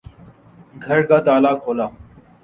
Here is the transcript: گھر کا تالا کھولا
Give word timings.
گھر 0.85 0.99
کا 1.09 1.17
تالا 1.25 1.51
کھولا 1.63 1.87